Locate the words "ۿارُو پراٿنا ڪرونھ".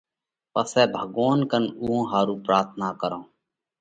2.11-3.27